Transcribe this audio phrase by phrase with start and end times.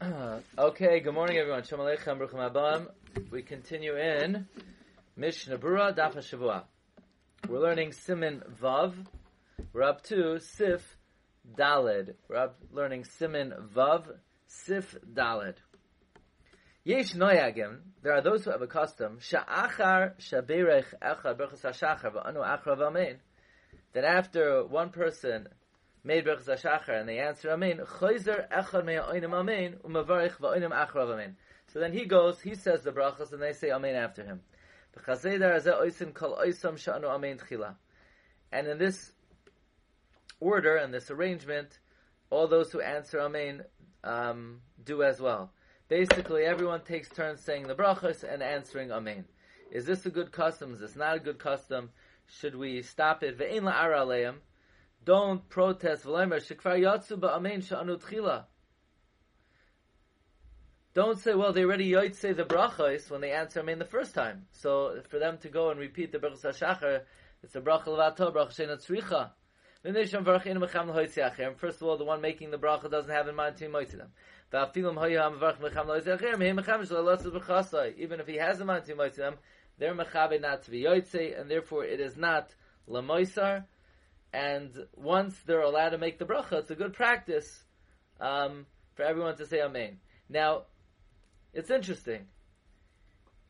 [0.58, 1.62] okay, good morning everyone.
[1.62, 2.86] Shalom Aleichem, Baruch Abam.
[3.30, 4.46] We continue in
[5.14, 6.62] Mishnah Berurah Daf Shavua.
[7.46, 8.94] We're learning Siman Vav.
[9.74, 10.96] We're up to Sif
[11.54, 12.14] Dalid.
[12.28, 14.06] We're up learning Siman Vav,
[14.46, 15.56] Sif Dalid.
[16.82, 17.80] Yesh noyagim.
[18.02, 19.18] There are those who have a custom.
[19.20, 23.16] Sha'achar shaberech echad berchas hashachar v'anu achra v'amein.
[23.92, 25.48] That after one person
[26.04, 31.34] made berchas hashachar and they answer amen, choizer echad me'oinim amen umavarich v'oinim achra v'amein.
[31.72, 34.40] So then he goes, he says the brachas, and they say amen after him.
[38.52, 39.12] And in this
[40.40, 41.78] order and this arrangement,
[42.28, 43.62] all those who answer amen
[44.02, 45.52] um, do as well.
[45.88, 49.26] Basically, everyone takes turns saying the brachas and answering amen.
[49.70, 50.74] Is this a good custom?
[50.74, 51.90] Is this not a good custom?
[52.26, 53.38] Should we stop it?
[53.38, 54.34] Ve'in.
[55.04, 56.04] Don't protest.
[60.94, 64.46] Don't say, well, they already say the brachas when they answer amen the first time.
[64.52, 67.02] So for them to go and repeat the brachas hashachar,
[67.42, 69.30] it's a bracha levato, bracha sheina tzricha.
[69.82, 74.12] First of all, the one making the bracha doesn't have in mind to moiti them.
[77.96, 79.38] Even if he has in mind to moiti them,
[79.78, 82.54] they're mechabe not to be yoitze, and therefore it is not
[82.86, 83.64] lamoisar.
[84.32, 87.64] And once they're allowed to make the bracha, it's a good practice
[88.20, 89.98] um, for everyone to say amen.
[90.28, 90.62] Now,
[91.52, 92.26] it's interesting.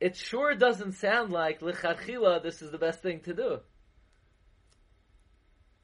[0.00, 2.42] It sure doesn't sound like lichatchila.
[2.42, 3.58] This is the best thing to do.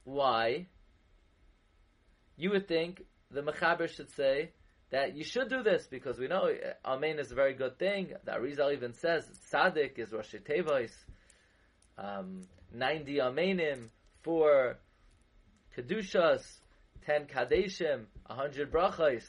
[0.05, 0.67] Why?
[2.37, 4.51] You would think the Mechaber should say
[4.91, 6.51] that you should do this because we know
[6.85, 8.13] Amen is a very good thing.
[8.25, 10.91] The Arizal even says Tzaddik is Rosh Tevois,
[11.97, 12.43] um,
[12.75, 13.89] 90 Amenim,
[14.23, 14.79] 4
[15.77, 16.43] Kedushas,
[17.07, 19.25] 10 Kadeshim, 100 Brachos.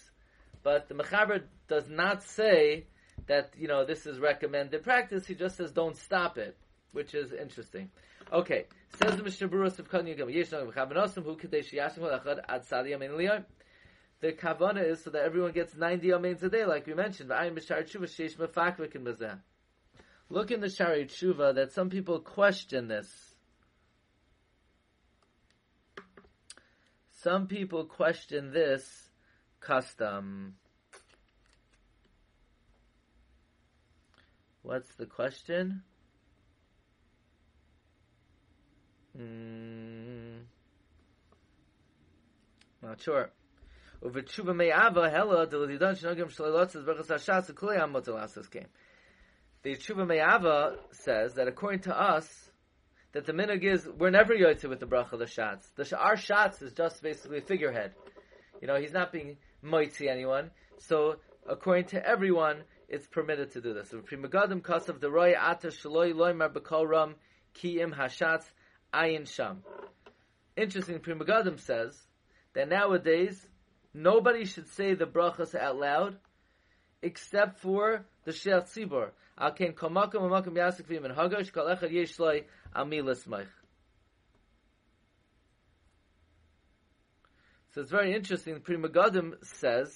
[0.62, 2.88] But the Mechaber does not say
[3.28, 5.26] that, you know, this is recommended practice.
[5.26, 6.58] He just says don't stop it,
[6.92, 7.90] which is interesting.
[8.32, 8.66] Okay,
[9.02, 12.92] says the Mishnah Berurah of Kan Yigam, Yeshna V'chavanosim Hu Kadesh Yashim V'achad Ad Sadi
[12.92, 13.46] Yamin Liyam.
[14.22, 17.30] The kavana is so that everyone gets 90 amens a day, like we mentioned.
[20.30, 23.33] Look in the Shari Tshuva that some people question this.
[27.24, 29.10] Some people question this
[29.62, 30.56] custom.
[34.62, 35.84] What's the question?
[39.18, 40.42] Mm,
[42.82, 43.30] not sure.
[44.02, 44.54] The Tshuva
[50.06, 52.43] Me'ava says that according to us,
[53.14, 55.68] that the minog is we're never yotze with the bracha the shots.
[55.76, 57.94] The our shots is just basically a figurehead.
[58.62, 60.52] You know, he's not being moitzi anyone.
[60.80, 63.94] So according to everyone, it's permitted to do this.
[64.06, 67.16] Pri Megadim kasav the roy ata shaloi loymar b'kol ram
[67.54, 68.46] ki im hashatz
[68.94, 69.64] ayin sham.
[70.58, 71.96] Interesting, Pri Megadim says
[72.54, 73.48] that nowadays
[73.94, 76.18] nobody should say the brachas out loud
[77.04, 79.12] except for the Sheikh Tzibor.
[79.38, 83.48] Al ken komakum amakum yasik and hagash kol echad amilas maich.
[87.74, 88.60] So it's very interesting.
[88.62, 89.92] Pri Megadim says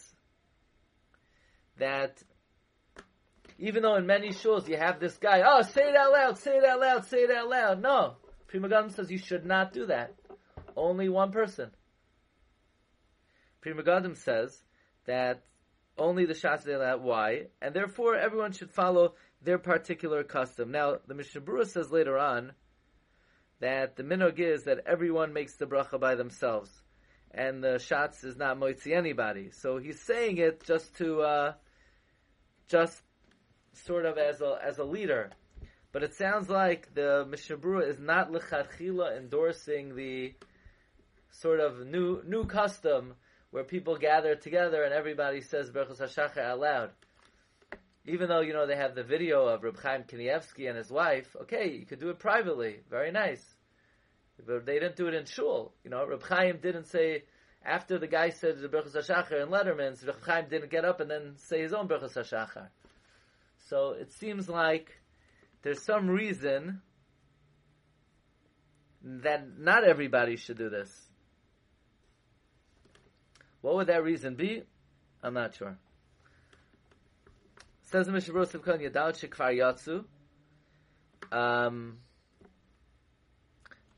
[1.77, 2.17] that
[3.59, 6.57] even though in many shows you have this guy, oh, say it out loud, say
[6.57, 7.81] it out loud, say it out loud.
[7.81, 8.15] No.
[8.47, 10.15] Pri Megadim says you should not do that.
[10.75, 11.69] Only one person.
[13.61, 14.57] Pri Megadim says
[15.05, 15.43] that
[15.97, 16.97] only the shots they allow.
[16.97, 17.47] Why?
[17.61, 20.71] And therefore, everyone should follow their particular custom.
[20.71, 22.53] Now, the Mishnah Berurah says later on
[23.59, 26.69] that the minog is that everyone makes the bracha by themselves,
[27.31, 29.51] and the shots is not moitzi anybody.
[29.51, 31.53] So he's saying it just to, uh,
[32.67, 33.01] just
[33.73, 35.31] sort of as a as a leader.
[35.91, 40.33] But it sounds like the Mishnah Berurah is not lechatchila endorsing the
[41.31, 43.13] sort of new new custom
[43.51, 46.89] where people gather together and everybody says Berchus HaShachar out loud.
[48.05, 51.35] Even though, you know, they have the video of Reb Chaim Kanievsky and his wife,
[51.41, 52.79] okay, you could do it privately.
[52.89, 53.43] Very nice.
[54.45, 55.73] But they didn't do it in shul.
[55.83, 57.23] You know, Reb Chaim didn't say,
[57.65, 61.33] after the guy said the HaShachar in Lederman's, Reb Chaim didn't get up and then
[61.37, 62.67] say his own Berchus HaShachar.
[63.69, 64.89] So it seems like
[65.63, 66.81] there's some reason
[69.03, 71.06] that not everybody should do this.
[73.61, 74.63] What would that reason be?
[75.23, 75.77] I'm not sure.
[77.83, 80.03] Says the Mishnah Berurah Simchan Yadal Shekvar Yatsu.
[81.31, 81.99] Um,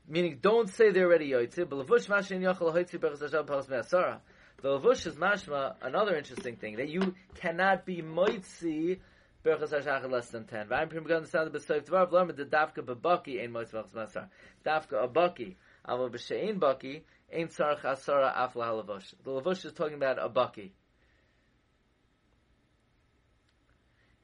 [0.08, 1.68] meaning, don't say they're already yoytze.
[1.68, 4.20] But levush mashin yachal hoytze berchas Hashem paras me'asara.
[4.62, 9.00] The levush is mashma, another interesting thing, that you cannot be moitzi
[9.44, 10.68] berachas hashachar less than 10.
[10.68, 14.28] Vayim prim gan sound besoif dvar v'lorma de dafka bebaki ein moitz v'chas masar.
[14.64, 15.56] Dafka a baki,
[15.88, 18.54] avo b'she'ein baki, ein tzarach asara af.
[18.54, 20.70] The levush is talking about a baki.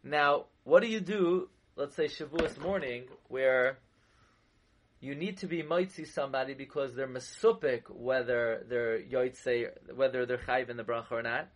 [0.03, 3.79] Now, what do you do, let's say Shavuos morning, where
[5.01, 10.71] you need to be mitzi somebody because they're mesupik whether they're yoitze, whether they're chayv
[10.71, 11.49] in the bracha or not.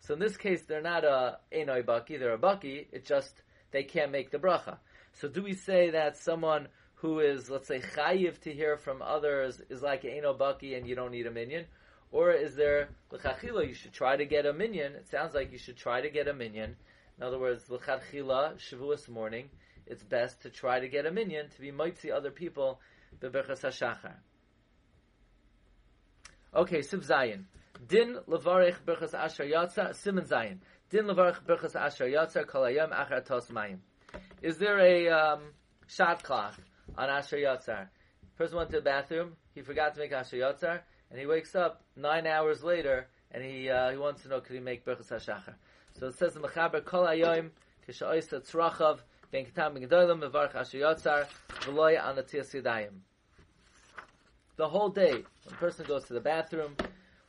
[0.00, 2.86] So in this case, they're not a enoi baki, they're a baki.
[2.92, 3.32] It's just
[3.70, 4.76] they can't make the bracha.
[5.14, 9.60] So do we say that someone who is, let's say, chayiv to hear from others
[9.68, 11.66] is like an baki and you don't need a minion?
[12.10, 13.66] Or is there l'chachila?
[13.66, 14.94] You should try to get a minion?
[14.94, 16.76] It sounds like you should try to get a minion.
[17.18, 19.50] In other words, l'chachila shavuos morning
[19.86, 22.80] it's best to try to get a minion to be mitzi other people
[23.20, 24.14] beberchas hashachar.
[26.54, 27.44] Okay, Siv Zayin.
[27.86, 30.58] Din levarich berchas asher yatsa, Simon Zayin.
[30.90, 33.78] Din levarich berchas asher yatsa, kol hayam achar tos mayim.
[34.40, 35.40] Is there a um,
[35.86, 36.54] shot clock
[36.96, 37.88] on asher yatzar?
[38.36, 40.80] Person went to the bathroom, he forgot to make asher yatzar,
[41.10, 44.54] and he wakes up nine hours later, and he uh, he wants to know could
[44.54, 45.54] he make berchas hashachar.
[45.98, 47.50] So it says in Mechaber kol hayom
[47.88, 49.00] kisha'oisa tzrachav
[49.30, 51.26] ben ketam ben gedolim mevarich asher yatzar
[51.60, 53.00] v'loy anatias yadayim
[54.56, 55.12] the whole day.
[55.44, 56.76] When a person goes to the bathroom,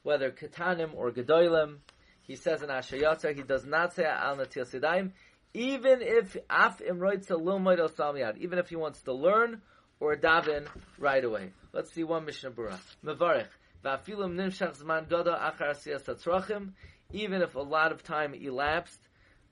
[0.04, 1.78] whether katanim or gedolim,
[2.22, 5.12] he says in Ashayatza, he does not say al sidaim,
[5.56, 9.62] even if af even if he wants to learn
[10.02, 10.68] or daven
[11.00, 11.52] right away.
[11.72, 12.78] Let's see one Mishnah Bura.
[13.04, 13.48] Mevarich.
[13.84, 16.69] Va'afilim nimshach zman goda achar asiyas
[17.13, 19.00] even if a lot of time elapsed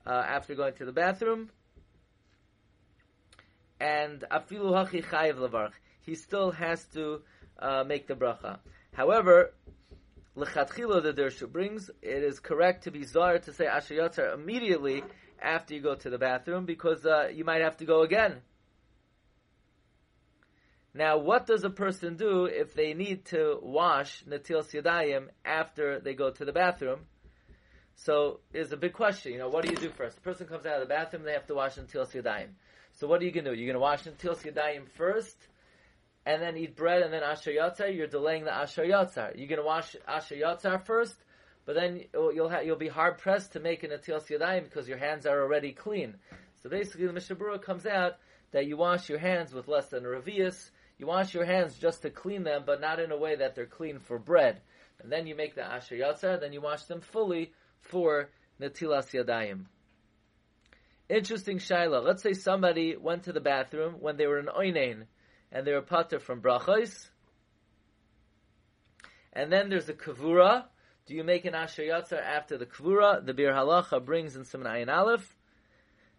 [0.05, 1.49] uh, after going to the bathroom,
[3.79, 5.71] and afilu hachi chayiv levarch,
[6.01, 7.21] he still has to
[7.59, 8.57] uh, make the bracha.
[8.93, 9.53] However,
[10.35, 15.03] lechatchila the Dirshu brings, it is correct to be zar to say asher immediately
[15.43, 18.37] after you go to the bathroom because uh, you might have to go again.
[20.95, 26.13] Now, what does a person do if they need to wash natil yadayim after they
[26.13, 27.01] go to the bathroom?
[27.95, 29.33] So, is a big question.
[29.33, 30.15] You know, what do you do first?
[30.15, 32.49] The person comes out of the bathroom, they have to wash natil yadayim.
[32.93, 33.57] So, what are you going to do?
[33.57, 35.37] You're going to wash natil yadayim first,
[36.25, 39.35] and then eat bread and then asher yatzar, you're delaying the asher yatzar.
[39.35, 41.15] You're going to wash asher yatzar first,
[41.65, 44.97] but then you'll ha- you'll be hard pressed to make an atilas yadayim because your
[44.97, 46.15] hands are already clean.
[46.61, 48.17] So basically, the Mishnah Berurah comes out
[48.51, 50.71] that you wash your hands with less than a revius.
[50.97, 53.65] You wash your hands just to clean them, but not in a way that they're
[53.65, 54.61] clean for bread.
[55.01, 57.51] And then you make the asher yatzar, then you wash them fully
[57.81, 58.29] for
[58.61, 59.65] natilas yadayim.
[61.09, 62.03] Interesting shaila.
[62.03, 65.03] Let's say somebody went to the bathroom when they were in oinain
[65.51, 67.09] and they're a pater from brachos.
[69.33, 70.65] And then there's a kavura.
[71.05, 73.25] Do you make an asher yatzar after the kavura?
[73.25, 75.35] The Biur Halacha brings in Simon Ayin Aleph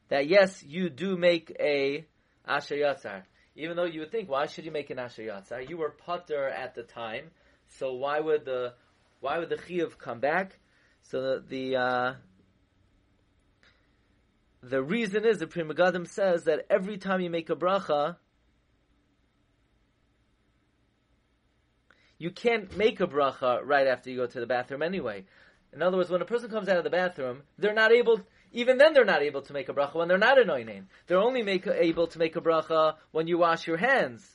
[0.08, 2.04] that yes, you do make a
[2.46, 3.22] asher yatzar.
[3.56, 5.66] Even though you would think, why should you make an asher yatzar?
[5.66, 7.30] You were pater at the time,
[7.78, 8.74] so why would the
[9.20, 10.58] why would the chiyuv come back?
[11.04, 12.14] So the the, uh,
[14.62, 18.16] the reason is the Pri Megadim says that every time you make a bracha,
[22.18, 25.24] you can't make a bracha right after you go to the bathroom anyway.
[25.72, 28.20] In other words, when a person comes out of the bathroom, they're not able,
[28.52, 30.84] even then they're not able to make a bracha when they're not in oinain.
[31.06, 34.28] They're only make, able to make a bracha when you wash your hands.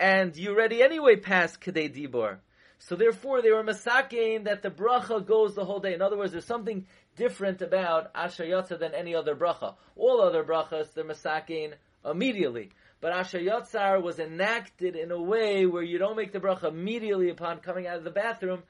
[0.00, 2.38] And you already anyway passed Kadei Dibor.
[2.78, 5.94] So therefore, they were masakein that the bracha goes the whole day.
[5.94, 6.86] In other words, there's something
[7.16, 9.74] different about Asher Yatza than any other bracha.
[9.96, 11.74] All other brachas, they're masakein
[12.04, 12.70] immediately.
[13.04, 17.28] But Asher Yotzar was enacted in a way where you don't make the bracha immediately
[17.28, 18.62] upon coming out of the bathroom.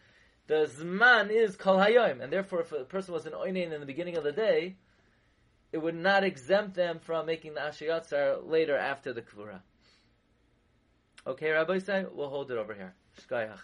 [0.49, 2.21] The Zman is Kol Hayom.
[2.21, 4.75] And therefore, if a person was an Oinain in the beginning of the day,
[5.71, 9.61] it would not exempt them from making the Asher Yotzar later after the Kvura.
[11.29, 12.93] Okay, Rabbi say, we'll hold it over here.
[13.21, 13.61] Shkayach.